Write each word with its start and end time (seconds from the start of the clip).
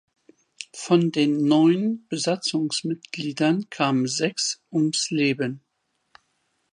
Von 0.73 1.11
den 1.11 1.45
neun 1.47 2.07
Besatzungsmitgliedern 2.07 3.69
kamen 3.69 4.07
sechs 4.07 4.59
ums 4.71 5.11
Leben. 5.11 5.63